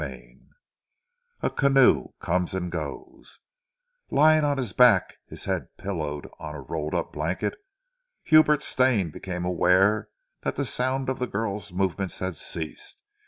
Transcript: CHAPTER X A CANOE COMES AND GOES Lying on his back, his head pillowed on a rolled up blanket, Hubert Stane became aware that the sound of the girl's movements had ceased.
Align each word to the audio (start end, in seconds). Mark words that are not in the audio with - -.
CHAPTER 0.01 0.15
X 0.15 0.39
A 1.43 1.49
CANOE 1.51 2.13
COMES 2.19 2.53
AND 2.55 2.71
GOES 2.71 3.39
Lying 4.09 4.43
on 4.43 4.57
his 4.57 4.73
back, 4.73 5.17
his 5.27 5.45
head 5.45 5.67
pillowed 5.77 6.27
on 6.39 6.55
a 6.55 6.61
rolled 6.61 6.95
up 6.95 7.13
blanket, 7.13 7.53
Hubert 8.23 8.63
Stane 8.63 9.11
became 9.11 9.45
aware 9.45 10.09
that 10.41 10.55
the 10.55 10.65
sound 10.65 11.07
of 11.07 11.19
the 11.19 11.27
girl's 11.27 11.71
movements 11.71 12.17
had 12.17 12.35
ceased. 12.35 12.99